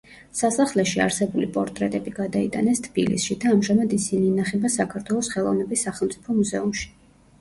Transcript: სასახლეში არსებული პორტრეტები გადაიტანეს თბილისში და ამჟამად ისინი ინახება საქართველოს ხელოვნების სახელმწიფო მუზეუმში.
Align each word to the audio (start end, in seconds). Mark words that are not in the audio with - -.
სასახლეში 0.37 1.01
არსებული 1.03 1.49
პორტრეტები 1.57 2.13
გადაიტანეს 2.19 2.81
თბილისში 2.87 3.37
და 3.45 3.53
ამჟამად 3.57 3.95
ისინი 4.01 4.33
ინახება 4.33 4.73
საქართველოს 4.79 5.31
ხელოვნების 5.35 5.85
სახელმწიფო 5.91 6.41
მუზეუმში. 6.41 6.91